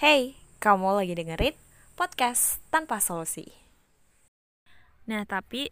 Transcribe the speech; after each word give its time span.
Hey, 0.00 0.32
kamu 0.64 0.96
lagi 0.96 1.12
dengerin 1.12 1.52
podcast 1.92 2.64
tanpa 2.72 3.04
solusi. 3.04 3.44
Nah, 5.04 5.28
tapi 5.28 5.68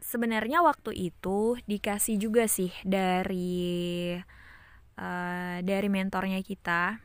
sebenarnya 0.00 0.64
waktu 0.64 1.12
itu 1.12 1.60
dikasih 1.68 2.16
juga 2.16 2.48
sih 2.48 2.72
dari 2.80 4.16
uh, 4.96 5.56
dari 5.60 5.88
mentornya 5.92 6.40
kita. 6.40 6.96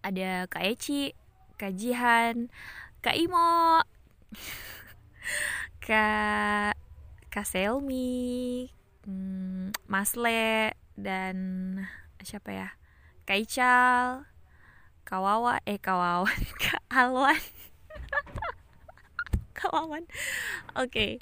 Ada 0.00 0.48
Kak 0.48 0.64
Eci, 0.64 1.12
Kak 1.60 1.76
Jihan, 1.76 2.48
Kak 3.04 3.12
Imo, 3.12 3.84
Kak 5.84 6.80
Kak 7.28 7.44
Selmi, 7.44 8.72
hmm, 9.04 9.84
Mas 9.84 10.16
Le 10.16 10.72
dan 10.96 11.36
siapa 12.24 12.56
ya? 12.56 12.68
Kak 13.28 13.36
Ical, 13.36 14.30
Kawawa, 15.10 15.58
eh 15.66 15.82
Kawawan, 15.86 16.40
Kak 16.54 16.86
Alwan. 16.94 17.42
Kawawan. 19.58 20.06
Oke. 20.78 21.18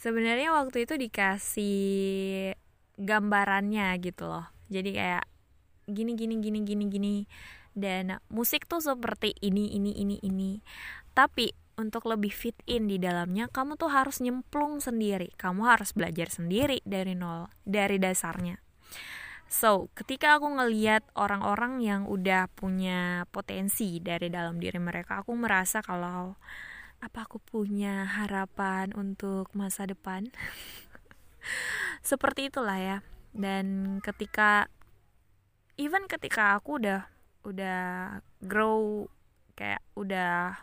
Sebenarnya 0.00 0.50
waktu 0.56 0.88
itu 0.88 0.96
dikasih 0.96 2.56
gambarannya 2.96 3.92
gitu 4.00 4.32
loh. 4.32 4.48
Jadi 4.72 4.96
kayak 4.96 5.28
gini 5.92 6.16
gini 6.16 6.40
gini 6.40 6.64
gini 6.64 6.84
gini 6.88 7.16
dan 7.76 8.16
musik 8.32 8.64
tuh 8.64 8.80
seperti 8.80 9.36
ini 9.44 9.76
ini 9.76 9.92
ini 9.92 10.16
ini. 10.24 10.64
Tapi 11.12 11.52
untuk 11.76 12.08
lebih 12.08 12.32
fit 12.32 12.56
in 12.64 12.88
di 12.88 12.96
dalamnya 12.96 13.48
kamu 13.52 13.76
tuh 13.80 13.88
harus 13.88 14.20
nyemplung 14.20 14.78
sendiri 14.78 15.32
kamu 15.40 15.64
harus 15.64 15.96
belajar 15.96 16.28
sendiri 16.28 16.84
dari 16.84 17.16
nol 17.16 17.48
dari 17.64 17.96
dasarnya 17.96 18.60
so 19.52 19.92
ketika 19.92 20.40
aku 20.40 20.48
ngeliat 20.48 21.04
orang-orang 21.12 21.84
yang 21.84 22.02
udah 22.08 22.48
punya 22.56 23.28
potensi 23.28 24.00
dari 24.00 24.32
dalam 24.32 24.56
diri 24.56 24.80
mereka 24.80 25.20
aku 25.20 25.36
merasa 25.36 25.84
kalau 25.84 26.40
apa 27.02 27.26
aku 27.26 27.42
punya 27.42 28.06
harapan 28.06 28.94
untuk 28.94 29.50
masa 29.58 29.84
depan? 29.84 30.30
Seperti 32.08 32.46
itulah 32.48 32.78
ya. 32.78 32.98
Dan 33.34 33.98
ketika 34.00 34.70
even 35.74 36.06
ketika 36.06 36.54
aku 36.54 36.78
udah 36.78 37.10
udah 37.42 37.82
grow 38.38 39.10
kayak 39.58 39.82
udah 39.98 40.62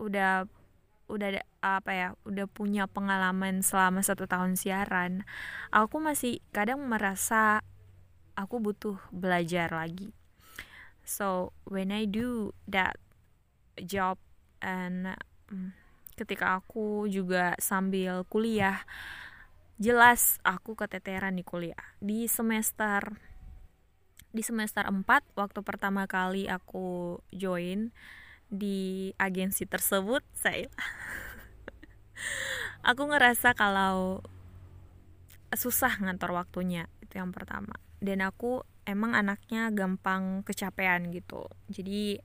udah 0.00 0.48
udah 1.12 1.44
apa 1.60 1.90
ya 1.92 2.08
udah 2.24 2.48
punya 2.48 2.88
pengalaman 2.88 3.60
selama 3.60 4.00
satu 4.00 4.24
tahun 4.24 4.56
siaran 4.56 5.28
aku 5.68 6.00
masih 6.00 6.40
kadang 6.56 6.80
merasa 6.88 7.60
aku 8.36 8.58
butuh 8.58 8.96
belajar 9.12 9.68
lagi. 9.72 10.16
So 11.04 11.52
when 11.68 11.92
I 11.92 12.06
do 12.08 12.56
that 12.70 12.96
job 13.82 14.16
and 14.62 15.18
mm, 15.50 15.74
ketika 16.16 16.62
aku 16.62 17.10
juga 17.10 17.58
sambil 17.58 18.22
kuliah 18.28 18.86
jelas 19.82 20.38
aku 20.46 20.78
keteteran 20.78 21.34
di 21.36 21.44
kuliah. 21.44 21.82
Di 21.98 22.30
semester 22.30 23.18
di 24.32 24.40
semester 24.40 24.88
4 24.88 25.04
waktu 25.36 25.60
pertama 25.60 26.08
kali 26.08 26.48
aku 26.48 27.20
join 27.34 27.92
di 28.52 29.08
agensi 29.16 29.64
tersebut 29.64 30.20
saya 30.36 30.68
aku 32.90 33.08
ngerasa 33.08 33.56
kalau 33.56 34.20
susah 35.52 36.00
ngantor 36.00 36.32
waktunya 36.32 36.88
itu 37.04 37.20
yang 37.20 37.30
pertama. 37.30 37.76
Dan 38.02 38.24
aku 38.24 38.66
emang 38.88 39.14
anaknya 39.14 39.70
gampang 39.70 40.42
kecapean 40.42 41.12
gitu. 41.12 41.46
Jadi 41.70 42.18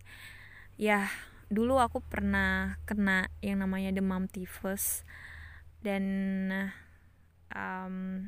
ya 0.80 1.11
dulu 1.48 1.80
aku 1.80 2.03
pernah 2.03 2.80
kena 2.88 3.30
yang 3.44 3.61
namanya 3.61 3.94
demam 3.94 4.25
tifus. 4.31 5.03
Dan 5.83 6.04
um, 7.54 8.27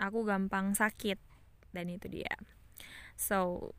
aku 0.00 0.18
gampang 0.26 0.74
sakit 0.74 1.20
dan 1.70 1.86
itu 1.86 2.10
dia. 2.10 2.34
So 3.14 3.70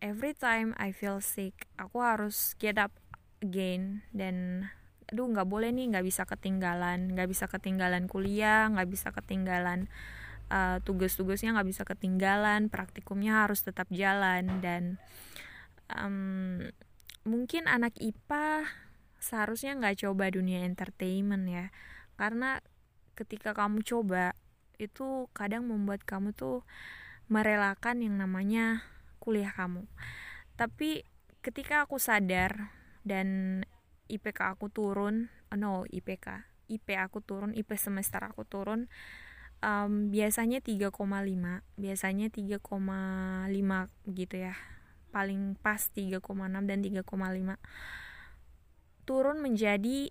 every 0.00 0.32
time 0.32 0.72
I 0.80 0.94
feel 0.94 1.20
sick 1.20 1.68
aku 1.76 2.00
harus 2.00 2.56
get 2.56 2.80
up 2.80 2.94
again 3.44 4.00
dan 4.16 4.68
aduh 5.12 5.28
nggak 5.28 5.44
boleh 5.44 5.68
nih 5.68 5.92
nggak 5.92 6.06
bisa 6.08 6.24
ketinggalan 6.24 7.12
nggak 7.12 7.28
bisa 7.28 7.44
ketinggalan 7.44 8.08
kuliah 8.08 8.72
nggak 8.72 8.88
bisa 8.88 9.12
ketinggalan 9.12 9.92
uh, 10.52 10.78
tugas-tugasnya 10.82 11.56
nggak 11.56 11.68
bisa 11.68 11.82
ketinggalan 11.86 12.68
praktikumnya 12.68 13.46
harus 13.46 13.62
tetap 13.64 13.88
jalan. 13.92 14.60
Dan 14.60 14.98
um, 15.92 16.60
mungkin 17.24 17.70
anak 17.70 17.96
IPA 18.00 18.68
seharusnya 19.20 19.76
nggak 19.78 20.04
coba 20.04 20.28
dunia 20.32 20.66
entertainment 20.66 21.44
ya. 21.48 21.66
Karena 22.18 22.60
ketika 23.14 23.54
kamu 23.54 23.86
coba 23.86 24.34
itu 24.76 25.30
kadang 25.30 25.70
membuat 25.70 26.02
kamu 26.02 26.34
tuh 26.34 26.66
merelakan 27.30 28.04
yang 28.04 28.18
namanya 28.18 28.84
kuliah 29.22 29.54
kamu. 29.54 29.86
Tapi 30.58 31.06
ketika 31.40 31.86
aku 31.86 31.96
sadar 31.96 32.74
dan 33.04 33.60
IPK 34.08 34.56
aku 34.56 34.72
turun 34.72 35.28
oh 35.52 35.56
no 35.56 35.84
IPK 35.88 36.44
IP 36.72 36.96
aku 36.96 37.20
turun 37.20 37.52
IP 37.52 37.76
semester 37.76 38.24
aku 38.24 38.48
turun 38.48 38.88
um, 39.64 40.12
biasanya 40.12 40.60
3,5 40.60 40.92
biasanya 41.80 42.26
3,5 42.28 42.60
gitu 44.12 44.36
ya. 44.36 44.54
Paling 45.14 45.56
pas 45.62 45.80
3,6 45.94 46.20
dan 46.68 46.78
3,5 46.82 47.04
turun 49.04 49.36
menjadi 49.44 50.08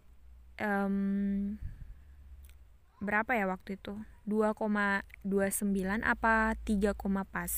um, 0.62 1.58
berapa 3.02 3.34
ya 3.34 3.50
waktu 3.50 3.82
itu? 3.82 3.98
2,29 4.30 5.28
apa 6.06 6.56
3, 6.64 6.96
pas. 7.28 7.53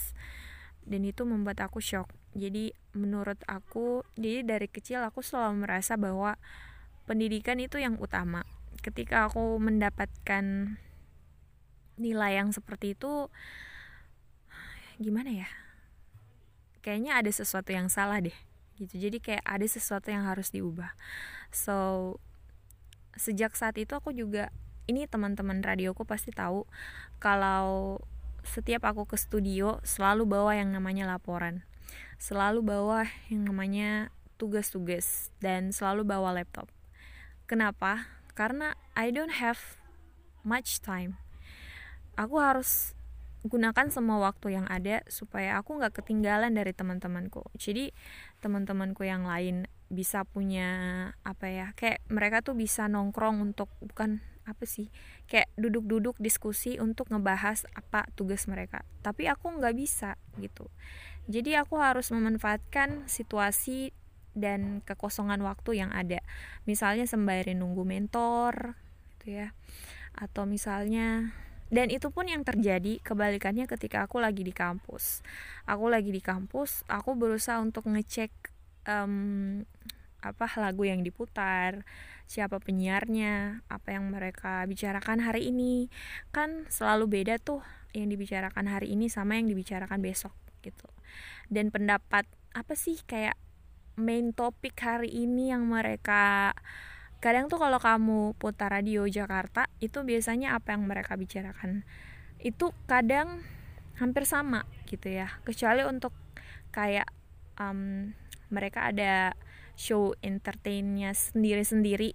Dan 0.81 1.01
itu 1.05 1.21
membuat 1.27 1.61
aku 1.61 1.77
shock 1.77 2.09
jadi 2.35 2.75
menurut 2.91 3.39
aku 3.47 4.03
jadi 4.19 4.43
dari 4.43 4.67
kecil 4.67 4.99
aku 5.07 5.23
selalu 5.23 5.63
merasa 5.63 5.95
bahwa 5.95 6.35
pendidikan 7.07 7.63
itu 7.63 7.79
yang 7.79 7.95
utama. 7.95 8.43
Ketika 8.83 9.31
aku 9.31 9.55
mendapatkan 9.55 10.75
nilai 11.95 12.31
yang 12.35 12.51
seperti 12.51 12.91
itu 12.91 13.31
gimana 14.99 15.31
ya? 15.31 15.49
Kayaknya 16.83 17.23
ada 17.23 17.31
sesuatu 17.31 17.71
yang 17.71 17.87
salah 17.87 18.19
deh 18.19 18.35
gitu. 18.75 18.99
Jadi 18.99 19.23
kayak 19.23 19.47
ada 19.47 19.63
sesuatu 19.63 20.11
yang 20.11 20.27
harus 20.27 20.51
diubah. 20.51 20.91
So 21.55 22.19
sejak 23.15 23.55
saat 23.55 23.79
itu 23.79 23.95
aku 23.95 24.11
juga 24.11 24.51
ini 24.91 25.07
teman-teman 25.07 25.63
radioku 25.63 26.03
pasti 26.03 26.35
tahu 26.35 26.67
kalau 27.23 28.03
setiap 28.43 28.83
aku 28.85 29.07
ke 29.07 29.15
studio 29.15 29.79
selalu 29.87 30.27
bawa 30.27 30.59
yang 30.59 30.75
namanya 30.75 31.07
laporan 31.07 31.63
selalu 32.17 32.65
bawa 32.65 33.07
yang 33.31 33.47
namanya 33.47 34.13
tugas-tugas 34.35 35.31
dan 35.39 35.71
selalu 35.71 36.03
bawa 36.03 36.35
laptop. 36.35 36.67
Kenapa? 37.47 38.09
Karena 38.35 38.75
I 38.97 39.11
don't 39.11 39.39
have 39.39 39.79
much 40.43 40.83
time. 40.83 41.19
Aku 42.19 42.39
harus 42.39 42.95
gunakan 43.45 43.93
semua 43.93 44.17
waktu 44.17 44.57
yang 44.57 44.65
ada 44.65 45.05
supaya 45.05 45.61
aku 45.61 45.77
nggak 45.77 46.01
ketinggalan 46.01 46.51
dari 46.57 46.73
teman-temanku. 46.73 47.45
Jadi 47.55 47.93
teman-temanku 48.41 49.05
yang 49.05 49.29
lain 49.29 49.69
bisa 49.85 50.25
punya 50.25 50.69
apa 51.21 51.45
ya 51.45 51.67
kayak 51.77 52.01
mereka 52.09 52.41
tuh 52.41 52.57
bisa 52.57 52.89
nongkrong 52.89 53.37
untuk 53.53 53.69
bukan 53.85 54.17
apa 54.45 54.65
sih 54.65 54.89
kayak 55.25 55.49
duduk-duduk 55.57 56.17
diskusi 56.21 56.77
untuk 56.77 57.09
ngebahas 57.09 57.65
apa 57.73 58.05
tugas 58.13 58.45
mereka 58.45 58.85
tapi 59.01 59.25
aku 59.25 59.57
nggak 59.57 59.73
bisa 59.77 60.17
gitu 60.37 60.69
jadi 61.25 61.65
aku 61.65 61.81
harus 61.81 62.13
memanfaatkan 62.13 63.09
situasi 63.09 63.89
dan 64.37 64.85
kekosongan 64.85 65.41
waktu 65.41 65.81
yang 65.81 65.89
ada. 65.89 66.21
Misalnya 66.69 67.09
sembari 67.09 67.57
nunggu 67.57 67.81
mentor 67.81 68.77
gitu 69.17 69.41
ya. 69.41 69.57
Atau 70.13 70.45
misalnya 70.45 71.33
dan 71.73 71.89
itu 71.89 72.13
pun 72.13 72.29
yang 72.29 72.45
terjadi 72.45 73.01
kebalikannya 73.01 73.65
ketika 73.65 74.05
aku 74.05 74.21
lagi 74.21 74.45
di 74.45 74.53
kampus. 74.53 75.25
Aku 75.65 75.89
lagi 75.89 76.13
di 76.13 76.21
kampus, 76.21 76.85
aku 76.85 77.17
berusaha 77.17 77.57
untuk 77.57 77.89
ngecek 77.89 78.29
um, 78.85 79.65
apa 80.21 80.45
lagu 80.61 80.85
yang 80.85 81.01
diputar, 81.01 81.85
siapa 82.29 82.61
penyiarnya, 82.61 83.65
apa 83.65 83.97
yang 83.97 84.13
mereka 84.13 84.61
bicarakan 84.69 85.25
hari 85.25 85.49
ini. 85.49 85.89
Kan 86.29 86.69
selalu 86.69 87.09
beda 87.09 87.41
tuh 87.41 87.65
yang 87.97 88.13
dibicarakan 88.13 88.69
hari 88.69 88.93
ini 88.93 89.09
sama 89.09 89.41
yang 89.41 89.49
dibicarakan 89.49 90.03
besok 90.05 90.35
gitu 90.61 90.94
dan 91.49 91.69
pendapat 91.69 92.25
apa 92.55 92.73
sih 92.73 92.99
kayak 93.03 93.35
main 93.95 94.35
topik 94.35 94.75
hari 94.79 95.07
ini 95.11 95.51
yang 95.51 95.67
mereka 95.67 96.51
kadang 97.23 97.49
tuh 97.49 97.57
kalau 97.57 97.79
kamu 97.79 98.37
putar 98.37 98.69
radio 98.69 99.07
Jakarta 99.07 99.65
itu 99.81 100.03
biasanya 100.05 100.53
apa 100.53 100.75
yang 100.75 100.85
mereka 100.85 101.17
bicarakan? 101.17 101.87
Itu 102.37 102.75
kadang 102.85 103.41
hampir 103.97 104.27
sama 104.27 104.67
gitu 104.85 105.09
ya. 105.09 105.31
Kecuali 105.41 105.81
untuk 105.87 106.13
kayak 106.69 107.07
um, 107.57 108.11
mereka 108.51 108.91
ada 108.91 109.33
show 109.73 110.13
entertainnya 110.21 111.15
sendiri-sendiri. 111.15 112.13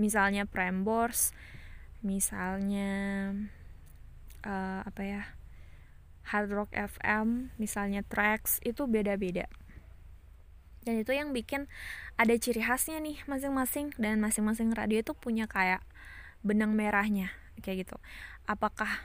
Misalnya 0.00 0.48
Prambors 0.48 1.36
misalnya 2.06 3.32
uh, 4.46 4.80
apa 4.86 5.02
ya 5.02 5.22
Hard 6.26 6.50
Rock 6.50 6.70
FM 6.74 7.54
misalnya 7.56 8.02
Tracks 8.02 8.58
itu 8.66 8.86
beda-beda. 8.90 9.46
Dan 10.86 11.02
itu 11.02 11.10
yang 11.10 11.34
bikin 11.34 11.66
ada 12.14 12.30
ciri 12.38 12.62
khasnya 12.62 13.02
nih 13.02 13.18
masing-masing 13.26 13.90
dan 13.98 14.22
masing-masing 14.22 14.70
radio 14.70 15.02
itu 15.02 15.14
punya 15.18 15.50
kayak 15.50 15.82
benang 16.46 16.78
merahnya 16.78 17.34
kayak 17.62 17.86
gitu. 17.86 17.96
Apakah 18.46 19.02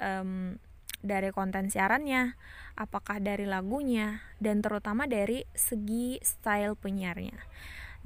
um, 0.00 0.56
dari 1.04 1.30
konten 1.30 1.70
siarannya 1.70 2.34
apakah 2.74 3.22
dari 3.22 3.46
lagunya 3.46 4.22
dan 4.42 4.64
terutama 4.64 5.06
dari 5.06 5.46
segi 5.54 6.18
style 6.22 6.74
penyiarnya. 6.78 7.38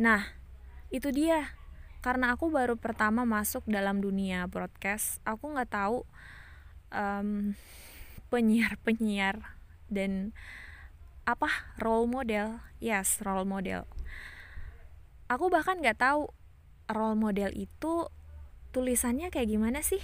Nah 0.00 0.22
itu 0.92 1.08
dia. 1.14 1.56
Karena 2.02 2.34
aku 2.34 2.50
baru 2.50 2.74
pertama 2.74 3.22
masuk 3.22 3.62
dalam 3.70 4.02
dunia 4.02 4.50
broadcast 4.50 5.22
aku 5.22 5.54
nggak 5.54 5.70
tahu 5.70 6.02
um, 6.90 7.54
penyiar 8.32 8.80
penyiar 8.80 9.60
dan 9.92 10.32
apa 11.28 11.76
role 11.76 12.08
model. 12.08 12.64
Yes 12.80 13.20
role 13.20 13.44
model. 13.44 13.84
Aku 15.28 15.52
bahkan 15.52 15.78
nggak 15.84 16.00
tahu 16.00 16.32
role 16.88 17.18
model 17.20 17.52
itu 17.52 18.08
tulisannya 18.72 19.28
kayak 19.28 19.52
gimana 19.52 19.84
sih. 19.84 20.00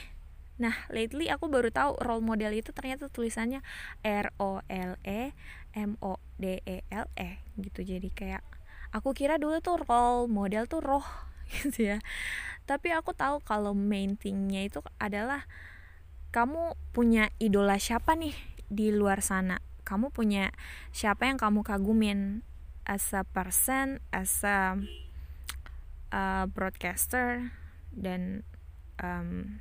Nah 0.61 0.77
lately 0.93 1.33
aku 1.33 1.49
baru 1.49 1.73
tahu 1.73 1.97
role 2.05 2.23
model 2.23 2.53
itu 2.53 2.71
ternyata 2.77 3.09
tulisannya 3.09 3.65
R 4.05 4.31
O 4.37 4.61
L 4.69 4.93
E 5.03 5.33
M 5.73 5.97
O 6.05 6.21
D 6.37 6.61
E 6.69 6.85
L 6.93 7.09
E 7.17 7.41
gitu. 7.57 7.81
Jadi 7.81 8.13
kayak 8.13 8.45
aku 8.93 9.17
kira 9.17 9.41
dulu 9.41 9.59
tuh 9.65 9.81
role 9.81 10.29
model 10.29 10.69
tuh 10.69 10.85
roh 10.85 11.07
gitu 11.57 11.97
ya. 11.97 11.99
Tapi 12.69 12.93
aku 12.93 13.17
tahu 13.17 13.41
kalau 13.41 13.73
main 13.73 14.21
thingnya 14.21 14.69
itu 14.69 14.85
adalah 15.01 15.49
kamu 16.29 16.77
punya 16.93 17.33
idola 17.41 17.81
siapa 17.81 18.13
nih 18.15 18.37
di 18.69 18.93
luar 18.93 19.25
sana? 19.25 19.61
Kamu 19.85 20.13
punya 20.13 20.53
siapa 20.93 21.25
yang 21.25 21.41
kamu 21.41 21.65
kagumin 21.65 22.45
as 22.85 23.13
a 23.17 23.25
person 23.25 24.01
as 24.13 24.45
a 24.45 24.77
uh, 26.13 26.45
broadcaster 26.49 27.53
dan 27.93 28.45
um, 29.01 29.61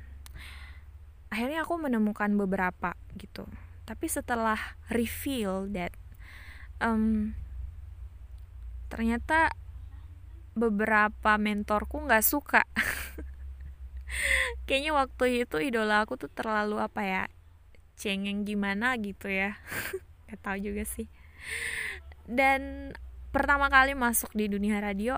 akhirnya 1.32 1.64
aku 1.64 1.80
menemukan 1.80 2.32
beberapa 2.36 2.96
gitu. 3.16 3.48
Tapi 3.88 4.06
setelah 4.08 4.58
reveal 4.92 5.68
that 5.72 5.96
um, 6.80 7.32
ternyata 8.88 9.52
beberapa 10.58 11.38
mentorku 11.38 12.02
nggak 12.02 12.24
suka 12.24 12.66
kayaknya 14.66 14.92
waktu 14.96 15.46
itu 15.46 15.56
idola 15.60 16.04
aku 16.04 16.18
tuh 16.18 16.30
terlalu 16.32 16.80
apa 16.80 17.02
ya 17.04 17.22
cengeng 17.98 18.46
gimana 18.46 18.94
gitu 18.98 19.26
ya. 19.26 19.58
Gak 20.30 20.40
tahu 20.44 20.58
juga 20.62 20.86
sih. 20.86 21.10
Dan 22.28 22.92
pertama 23.34 23.68
kali 23.68 23.98
masuk 23.98 24.30
di 24.36 24.46
dunia 24.48 24.78
radio 24.78 25.16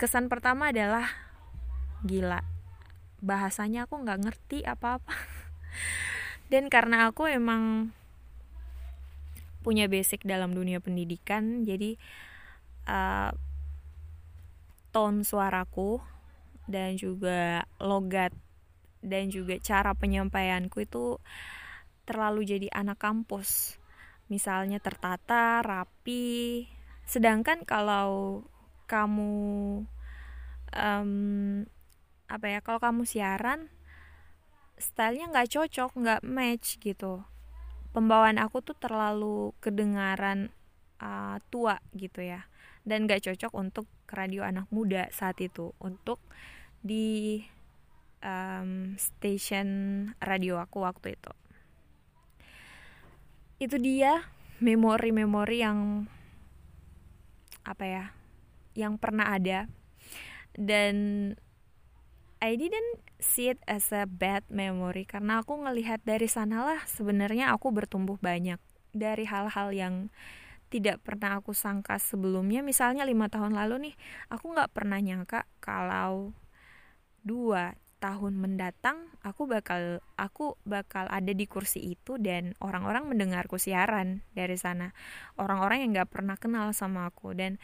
kesan 0.00 0.26
pertama 0.26 0.74
adalah 0.74 1.06
gila 2.02 2.42
bahasanya 3.22 3.86
aku 3.86 4.02
nggak 4.02 4.20
ngerti 4.26 4.58
apa-apa. 4.66 5.14
Dan 6.52 6.68
karena 6.68 7.08
aku 7.08 7.30
emang 7.30 7.94
punya 9.62 9.86
basic 9.86 10.26
dalam 10.26 10.52
dunia 10.52 10.82
pendidikan 10.82 11.62
jadi 11.62 11.94
uh, 12.90 13.30
tone 14.90 15.22
suaraku 15.22 16.02
dan 16.72 16.96
juga 16.96 17.68
logat 17.76 18.32
dan 19.04 19.28
juga 19.28 19.60
cara 19.60 19.92
penyampaianku 19.92 20.88
itu 20.88 21.20
terlalu 22.08 22.48
jadi 22.48 22.68
anak 22.72 22.98
kampus 23.02 23.82
misalnya 24.32 24.80
tertata, 24.80 25.60
rapi. 25.60 26.64
Sedangkan 27.04 27.68
kalau 27.68 28.40
kamu 28.88 29.32
um, 30.72 31.12
apa 32.32 32.46
ya, 32.48 32.64
kalau 32.64 32.80
kamu 32.80 33.04
siaran 33.04 33.68
stylenya 34.80 35.28
nggak 35.28 35.52
cocok, 35.52 35.90
nggak 35.92 36.22
match 36.24 36.80
gitu. 36.80 37.20
Pembawaan 37.92 38.40
aku 38.40 38.64
tuh 38.64 38.72
terlalu 38.80 39.52
kedengaran 39.60 40.48
uh, 40.96 41.36
tua 41.52 41.76
gitu 41.92 42.24
ya, 42.24 42.48
dan 42.88 43.04
nggak 43.04 43.20
cocok 43.28 43.52
untuk 43.52 43.84
radio 44.08 44.48
anak 44.48 44.64
muda 44.72 45.12
saat 45.12 45.36
itu 45.44 45.76
untuk 45.76 46.16
di 46.82 47.40
um, 48.22 48.98
station 48.98 49.68
radio 50.18 50.58
aku 50.58 50.82
waktu 50.82 51.14
itu. 51.14 51.32
Itu 53.62 53.78
dia 53.78 54.26
memori-memori 54.58 55.62
yang 55.62 56.06
apa 57.62 57.84
ya 57.86 58.04
yang 58.74 58.98
pernah 58.98 59.34
ada. 59.34 59.70
Dan 60.52 60.96
I 62.42 62.58
didn't 62.58 62.98
see 63.22 63.54
it 63.54 63.62
as 63.70 63.94
a 63.94 64.02
bad 64.04 64.42
memory 64.50 65.06
karena 65.06 65.40
aku 65.40 65.62
ngelihat 65.62 66.02
dari 66.02 66.26
sanalah 66.26 66.82
sebenarnya 66.90 67.54
aku 67.54 67.70
bertumbuh 67.70 68.18
banyak 68.18 68.58
dari 68.90 69.24
hal-hal 69.30 69.70
yang 69.70 70.10
tidak 70.66 71.04
pernah 71.06 71.38
aku 71.38 71.54
sangka 71.54 72.02
sebelumnya. 72.02 72.64
Misalnya 72.66 73.06
lima 73.06 73.30
tahun 73.30 73.54
lalu 73.54 73.92
nih 73.92 73.94
aku 74.32 74.58
nggak 74.58 74.74
pernah 74.74 74.98
nyangka 74.98 75.46
kalau 75.62 76.34
dua 77.22 77.74
tahun 78.02 78.34
mendatang 78.34 79.14
aku 79.22 79.46
bakal 79.46 80.02
aku 80.18 80.58
bakal 80.66 81.06
ada 81.06 81.30
di 81.30 81.46
kursi 81.46 81.94
itu 81.94 82.18
dan 82.18 82.58
orang-orang 82.58 83.06
mendengarku 83.06 83.62
siaran 83.62 84.26
dari 84.34 84.58
sana. 84.58 84.90
Orang-orang 85.38 85.86
yang 85.86 85.90
nggak 85.94 86.10
pernah 86.10 86.34
kenal 86.34 86.74
sama 86.74 87.06
aku 87.06 87.30
dan 87.38 87.62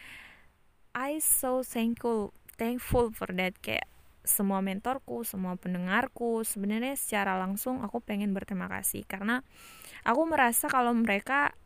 I 0.95 1.19
so 1.19 1.67
thankful 1.67 2.31
thankful 2.55 3.11
for 3.11 3.35
that. 3.35 3.59
Kayak 3.59 3.91
semua 4.23 4.63
mentorku 4.63 5.27
semua 5.27 5.59
pendengarku 5.59 6.47
sebenarnya 6.47 6.95
secara 6.95 7.35
langsung 7.41 7.81
aku 7.81 7.99
pengen 7.99 8.37
berterima 8.37 8.69
kasih 8.69 9.03
karena 9.09 9.41
aku 10.05 10.23
merasa 10.29 10.69
kalau 10.69 10.93
mereka 10.93 11.57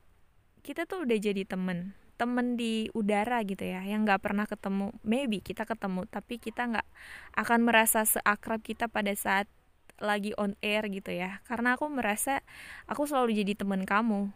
kita 0.62 0.86
tuh 0.86 1.02
udah 1.02 1.18
jadi 1.18 1.42
temen 1.42 1.98
temen 2.22 2.54
di 2.54 2.86
udara 2.94 3.42
gitu 3.42 3.66
ya 3.66 3.82
yang 3.82 4.06
nggak 4.06 4.22
pernah 4.22 4.46
ketemu. 4.46 4.94
Maybe 5.02 5.42
kita 5.42 5.66
ketemu 5.66 6.06
tapi 6.06 6.38
kita 6.38 6.70
nggak 6.70 6.88
akan 7.34 7.66
merasa 7.66 8.06
seakrab 8.06 8.62
kita 8.62 8.86
pada 8.86 9.10
saat 9.18 9.50
lagi 9.98 10.30
on 10.38 10.54
air 10.62 10.86
gitu 10.86 11.10
ya. 11.10 11.42
Karena 11.50 11.74
aku 11.74 11.90
merasa 11.90 12.46
aku 12.86 13.10
selalu 13.10 13.42
jadi 13.42 13.58
temen 13.58 13.82
kamu. 13.82 14.30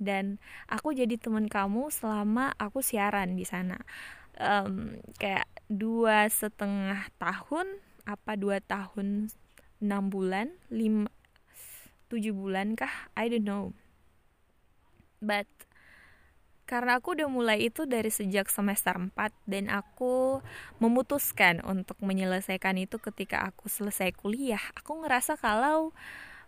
Dan 0.00 0.42
aku 0.66 0.90
jadi 0.90 1.14
temen 1.20 1.46
kamu 1.46 1.92
selama 1.94 2.50
aku 2.58 2.82
siaran 2.82 3.38
di 3.38 3.46
sana. 3.46 3.78
Um, 4.40 4.98
kayak 5.20 5.46
dua 5.70 6.26
setengah 6.26 7.14
tahun 7.20 7.78
apa 8.08 8.34
dua 8.34 8.64
tahun 8.64 9.28
enam 9.78 10.08
bulan 10.08 10.50
lima 10.72 11.06
tujuh 12.10 12.34
bulan 12.34 12.74
kah? 12.74 13.12
I 13.14 13.30
don't 13.30 13.46
know. 13.46 13.70
But 15.22 15.46
karena 16.70 17.02
aku 17.02 17.18
udah 17.18 17.26
mulai 17.26 17.66
itu 17.66 17.82
dari 17.82 18.14
sejak 18.14 18.46
semester 18.46 18.94
4 18.94 19.10
dan 19.50 19.66
aku 19.74 20.38
memutuskan 20.78 21.58
untuk 21.66 21.98
menyelesaikan 21.98 22.78
itu 22.78 23.02
ketika 23.02 23.42
aku 23.42 23.66
selesai 23.66 24.14
kuliah. 24.14 24.62
Aku 24.78 25.02
ngerasa 25.02 25.34
kalau 25.34 25.90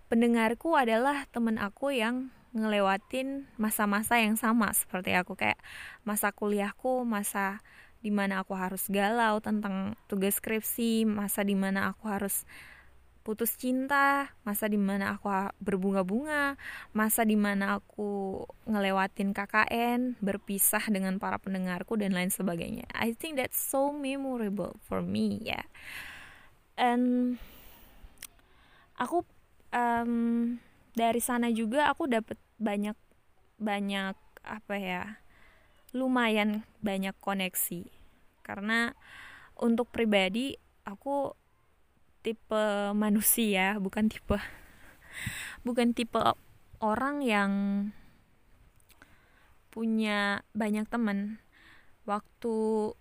pendengarku 0.07 0.79
adalah 0.79 1.27
temen 1.35 1.59
aku 1.59 1.91
yang 1.91 2.31
ngelewatin 2.55 3.51
masa-masa 3.59 4.23
yang 4.23 4.39
sama 4.39 4.71
seperti 4.71 5.11
aku 5.19 5.35
kayak 5.35 5.59
masa 6.07 6.31
kuliahku, 6.31 7.03
masa 7.03 7.59
di 7.99 8.15
mana 8.15 8.47
aku 8.47 8.55
harus 8.55 8.87
galau 8.87 9.43
tentang 9.43 9.99
tugas 10.07 10.39
skripsi, 10.39 11.03
masa 11.03 11.43
di 11.43 11.59
mana 11.59 11.91
aku 11.91 12.07
harus 12.07 12.47
putus 13.23 13.55
cinta, 13.55 14.35
masa 14.43 14.67
di 14.67 14.77
mana 14.77 15.15
aku 15.17 15.31
berbunga-bunga, 15.63 16.59
masa 16.91 17.23
di 17.23 17.39
mana 17.39 17.79
aku 17.79 18.43
ngelewatin 18.67 19.31
KKN, 19.31 20.19
berpisah 20.19 20.83
dengan 20.91 21.17
para 21.23 21.39
pendengarku 21.39 21.95
dan 21.95 22.13
lain 22.13 22.35
sebagainya. 22.35 22.91
I 22.93 23.15
think 23.15 23.39
that's 23.39 23.59
so 23.59 23.95
memorable 23.95 24.77
for 24.85 25.01
me 25.01 25.39
ya. 25.41 25.63
Yeah. 25.63 25.67
And 26.77 27.05
aku 28.99 29.23
um, 29.73 30.13
dari 30.93 31.23
sana 31.23 31.49
juga 31.51 31.89
aku 31.89 32.11
dapat 32.11 32.37
banyak 32.61 32.99
banyak 33.63 34.17
apa 34.43 34.75
ya 34.75 35.03
lumayan 35.95 36.67
banyak 36.83 37.15
koneksi 37.23 37.87
karena 38.43 38.97
untuk 39.61 39.93
pribadi 39.93 40.59
aku 40.83 41.37
tipe 42.23 42.95
manusia 42.95 43.77
bukan 43.83 44.07
tipe 44.07 44.39
bukan 45.67 45.93
tipe 45.93 46.19
orang 46.79 47.23
yang 47.23 47.53
punya 49.73 50.45
banyak 50.53 50.87
temen 50.87 51.41
waktu 52.07 52.93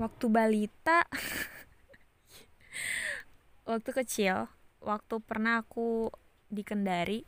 waktu 0.00 0.26
balita 0.28 1.06
waktu 3.68 3.90
kecil 3.92 4.50
waktu 4.82 5.14
pernah 5.22 5.62
aku 5.62 6.10
di 6.52 6.66
Kendari 6.66 7.22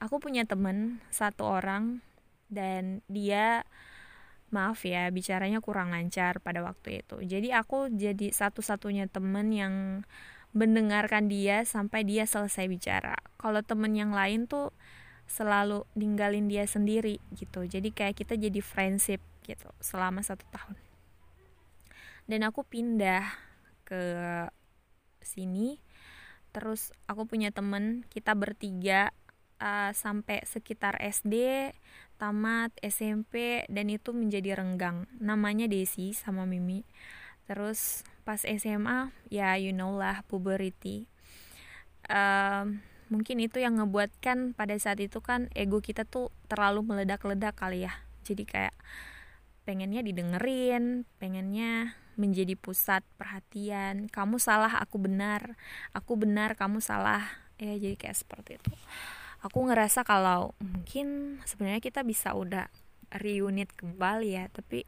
aku 0.00 0.18
punya 0.18 0.48
temen 0.48 1.04
satu 1.12 1.44
orang 1.44 2.00
dan 2.48 3.04
dia 3.10 3.66
maaf 4.54 4.86
ya 4.86 5.10
bicaranya 5.10 5.58
kurang 5.58 5.90
lancar 5.90 6.38
pada 6.38 6.62
waktu 6.62 7.02
itu. 7.02 7.22
Jadi 7.26 7.50
aku 7.50 7.90
jadi 7.90 8.30
satu-satunya 8.30 9.10
temen 9.10 9.50
yang 9.50 9.74
mendengarkan 10.56 11.28
dia 11.28 11.66
sampai 11.68 12.06
dia 12.06 12.24
selesai 12.24 12.64
bicara. 12.70 13.16
Kalau 13.36 13.60
temen 13.60 13.92
yang 13.92 14.14
lain 14.14 14.48
tuh 14.48 14.72
selalu 15.26 15.84
ninggalin 15.98 16.46
dia 16.46 16.64
sendiri 16.64 17.18
gitu. 17.34 17.66
Jadi 17.66 17.90
kayak 17.90 18.16
kita 18.16 18.38
jadi 18.38 18.60
friendship 18.62 19.20
gitu 19.44 19.68
selama 19.82 20.22
satu 20.22 20.46
tahun. 20.54 20.78
Dan 22.26 22.46
aku 22.46 22.62
pindah 22.66 23.26
ke 23.86 24.02
sini. 25.22 25.78
Terus 26.54 26.94
aku 27.04 27.28
punya 27.28 27.52
temen 27.52 28.08
kita 28.08 28.32
bertiga 28.32 29.12
uh, 29.60 29.92
sampai 29.92 30.40
sekitar 30.48 30.96
SD 31.02 31.68
tamat 32.16 32.72
SMP 32.80 33.64
dan 33.68 33.92
itu 33.92 34.12
menjadi 34.16 34.58
renggang. 34.58 35.04
Namanya 35.20 35.68
Desi 35.68 36.16
sama 36.16 36.48
Mimi. 36.48 36.82
Terus 37.46 38.02
pas 38.26 38.42
SMA 38.42 39.14
ya 39.30 39.54
you 39.54 39.70
know 39.70 39.94
lah 39.94 40.26
puberty. 40.26 41.06
Uh, 42.10 42.80
mungkin 43.06 43.38
itu 43.38 43.62
yang 43.62 43.78
ngebuatkan 43.78 44.56
pada 44.58 44.74
saat 44.80 44.98
itu 44.98 45.22
kan 45.22 45.46
ego 45.54 45.78
kita 45.78 46.02
tuh 46.02 46.34
terlalu 46.50 46.82
meledak-ledak 46.82 47.54
kali 47.54 47.86
ya. 47.86 47.94
Jadi 48.26 48.42
kayak 48.42 48.74
pengennya 49.62 50.02
didengerin 50.02 51.06
pengennya 51.22 51.94
menjadi 52.16 52.56
pusat 52.56 53.04
perhatian. 53.20 54.08
Kamu 54.08 54.40
salah 54.40 54.82
aku 54.82 54.98
benar. 54.98 55.54
Aku 55.92 56.18
benar 56.18 56.56
kamu 56.58 56.82
salah. 56.82 57.22
Ya 57.60 57.76
jadi 57.76 57.94
kayak 57.96 58.16
seperti 58.18 58.60
itu 58.60 58.72
aku 59.44 59.68
ngerasa 59.68 60.04
kalau 60.06 60.56
mungkin 60.62 61.38
sebenarnya 61.44 61.82
kita 61.84 62.00
bisa 62.06 62.32
udah 62.32 62.72
reunit 63.12 63.70
kembali 63.76 64.34
ya 64.34 64.44
tapi 64.50 64.84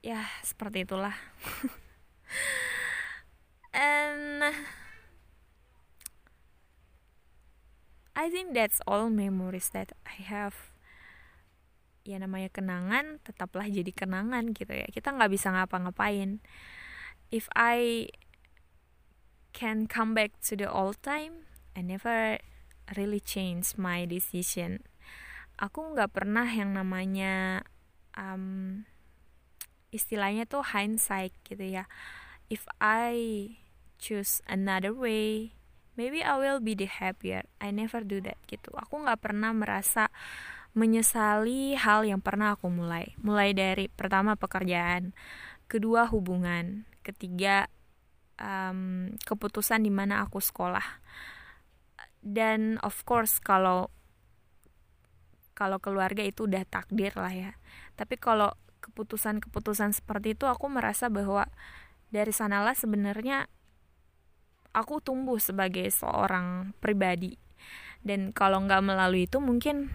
ya 0.00 0.24
seperti 0.40 0.88
itulah. 0.88 1.14
And 3.70 4.42
I 8.16 8.26
think 8.28 8.52
that's 8.52 8.82
all 8.88 9.08
memories 9.08 9.70
that 9.72 9.94
I 10.02 10.18
have. 10.26 10.74
Ya 12.02 12.18
namanya 12.18 12.50
kenangan 12.50 13.20
tetaplah 13.22 13.68
jadi 13.68 13.92
kenangan 13.92 14.56
gitu 14.56 14.72
ya. 14.72 14.88
Kita 14.90 15.14
nggak 15.14 15.30
bisa 15.30 15.52
ngapa-ngapain. 15.52 16.42
If 17.30 17.46
I 17.54 18.10
can 19.54 19.86
come 19.86 20.16
back 20.16 20.34
to 20.50 20.58
the 20.58 20.66
old 20.66 20.98
time 21.04 21.49
I 21.76 21.84
never 21.84 22.38
really 22.98 23.22
change 23.22 23.78
my 23.78 24.06
decision 24.06 24.82
aku 25.60 25.92
nggak 25.92 26.16
pernah 26.16 26.48
yang 26.48 26.72
namanya 26.72 27.62
um, 28.16 28.86
istilahnya 29.92 30.48
tuh 30.48 30.64
hindsight 30.64 31.36
gitu 31.44 31.62
ya 31.62 31.84
if 32.48 32.64
I 32.80 33.54
choose 34.00 34.40
another 34.48 34.96
way 34.96 35.52
maybe 35.94 36.24
I 36.24 36.40
will 36.40 36.64
be 36.64 36.72
the 36.72 36.88
happier 36.88 37.44
I 37.60 37.70
never 37.70 38.00
do 38.00 38.24
that 38.24 38.40
gitu 38.48 38.72
aku 38.72 39.04
nggak 39.04 39.20
pernah 39.20 39.52
merasa 39.52 40.08
menyesali 40.74 41.74
hal 41.74 42.06
yang 42.06 42.22
pernah 42.22 42.54
aku 42.54 42.70
mulai. 42.70 43.14
Mulai 43.18 43.50
dari 43.54 43.90
pertama 43.90 44.38
pekerjaan, 44.38 45.10
kedua 45.66 46.06
hubungan, 46.06 46.86
ketiga 47.02 47.66
um, 48.38 49.10
keputusan 49.26 49.82
di 49.82 49.90
mana 49.90 50.22
aku 50.22 50.38
sekolah. 50.38 51.02
Dan 52.20 52.76
of 52.84 53.00
course 53.08 53.40
kalau 53.40 53.88
kalau 55.56 55.76
keluarga 55.76 56.24
itu 56.24 56.48
udah 56.48 56.64
takdir 56.64 57.12
lah 57.16 57.32
ya. 57.32 57.52
Tapi 57.96 58.16
kalau 58.16 58.52
keputusan-keputusan 58.80 59.92
seperti 59.92 60.32
itu 60.32 60.48
aku 60.48 60.72
merasa 60.72 61.12
bahwa 61.12 61.44
dari 62.08 62.32
sanalah 62.32 62.72
sebenarnya 62.72 63.44
aku 64.72 65.04
tumbuh 65.04 65.36
sebagai 65.36 65.84
seorang 65.92 66.72
pribadi. 66.80 67.36
Dan 68.00 68.32
kalau 68.32 68.64
nggak 68.64 68.80
melalui 68.80 69.28
itu 69.28 69.36
mungkin 69.36 69.92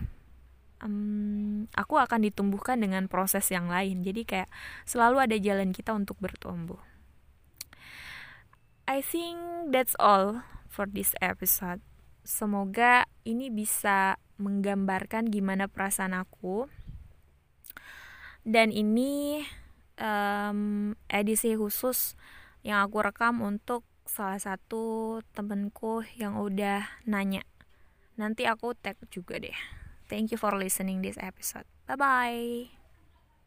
um, 0.86 1.66
aku 1.74 1.98
akan 1.98 2.30
ditumbuhkan 2.30 2.78
dengan 2.78 3.10
proses 3.10 3.50
yang 3.50 3.66
lain. 3.66 4.06
Jadi 4.06 4.22
kayak 4.22 4.50
selalu 4.86 5.26
ada 5.26 5.38
jalan 5.42 5.74
kita 5.74 5.98
untuk 5.98 6.22
bertumbuh. 6.22 6.78
I 8.86 9.02
think 9.02 9.74
that's 9.74 9.98
all 9.98 10.46
for 10.70 10.86
this 10.86 11.18
episode 11.18 11.82
semoga 12.26 13.06
ini 13.24 13.54
bisa 13.54 14.18
menggambarkan 14.42 15.32
gimana 15.32 15.70
perasaan 15.70 16.18
aku 16.18 16.68
dan 18.44 18.74
ini 18.74 19.46
um, 20.02 20.92
edisi 21.08 21.56
khusus 21.56 22.20
yang 22.66 22.84
aku 22.84 23.00
rekam 23.06 23.40
untuk 23.46 23.86
salah 24.10 24.42
satu 24.42 25.22
temenku 25.32 26.04
yang 26.20 26.36
udah 26.42 26.84
nanya 27.08 27.46
nanti 28.20 28.44
aku 28.50 28.76
tag 28.76 28.98
juga 29.08 29.40
deh 29.40 29.56
Thank 30.06 30.32
you 30.32 30.38
for 30.38 30.54
listening 30.54 31.02
this 31.02 31.18
episode. 31.18 31.66
Bye 31.88 31.98
bye. 31.98 32.85